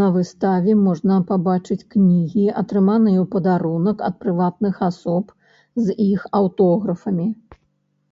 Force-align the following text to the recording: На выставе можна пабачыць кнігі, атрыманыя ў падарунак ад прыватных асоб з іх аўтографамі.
На 0.00 0.08
выставе 0.16 0.74
можна 0.88 1.16
пабачыць 1.30 1.86
кнігі, 1.94 2.44
атрыманыя 2.64 3.18
ў 3.24 3.26
падарунак 3.38 3.98
ад 4.12 4.22
прыватных 4.26 4.74
асоб 4.92 5.36
з 5.88 6.00
іх 6.12 6.32
аўтографамі. 6.44 7.28